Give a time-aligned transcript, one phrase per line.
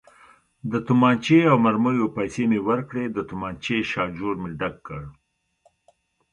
[0.71, 5.01] د تومانچې او مرمیو پیسې مې ورکړې، د تومانچې شاجور مې ډک کړ.